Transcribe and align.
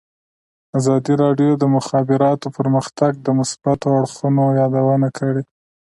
ازادي 0.79 1.13
راډیو 1.23 1.51
د 1.57 1.59
د 1.61 1.65
مخابراتو 1.75 2.47
پرمختګ 2.57 3.11
د 3.21 3.27
مثبتو 3.39 3.87
اړخونو 3.99 4.43
یادونه 4.59 5.07
کړې. 5.17 5.43